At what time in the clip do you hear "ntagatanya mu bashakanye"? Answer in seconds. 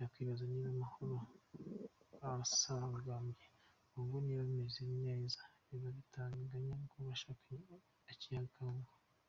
6.00-7.76